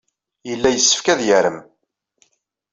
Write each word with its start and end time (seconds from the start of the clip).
Yella 0.49 0.69
yessefk 0.71 1.07
ad 1.13 1.21
yarem. 1.27 1.59